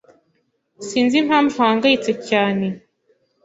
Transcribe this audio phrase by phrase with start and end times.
[0.87, 2.65] Sinzi impamvu uhangayitse cyane.